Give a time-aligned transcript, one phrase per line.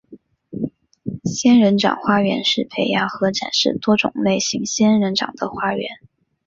[1.25, 5.89] 仙人掌花园是培养和展示多种类型仙人掌的花园。